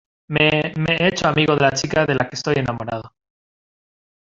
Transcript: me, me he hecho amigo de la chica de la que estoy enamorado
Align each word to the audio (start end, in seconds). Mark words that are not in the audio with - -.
me, 0.29 0.73
me 0.77 0.95
he 0.95 1.09
hecho 1.09 1.27
amigo 1.27 1.53
de 1.55 1.61
la 1.61 1.73
chica 1.73 2.07
de 2.07 2.15
la 2.15 2.27
que 2.27 2.35
estoy 2.35 2.55
enamorado 2.55 3.13